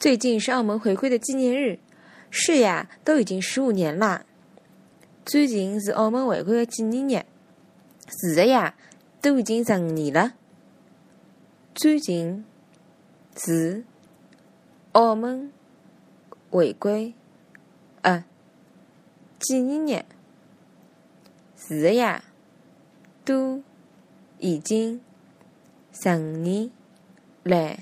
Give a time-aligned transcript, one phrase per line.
[0.00, 1.78] 最近是澳门回归的纪念日，
[2.30, 4.24] 是呀，都已经十五年啦。
[5.26, 7.26] 最近是澳门回归的纪念日，
[8.08, 8.74] 是的呀，
[9.20, 10.32] 都已经十五年了。
[11.74, 12.46] 最近
[13.36, 13.84] 是
[14.92, 15.52] 澳门
[16.48, 17.12] 回归，
[18.00, 18.24] 呃，
[19.38, 20.04] 纪念日，
[21.58, 22.24] 是的呀，
[23.22, 23.62] 都
[24.38, 25.02] 已经
[25.92, 26.70] 十五年
[27.42, 27.76] 了。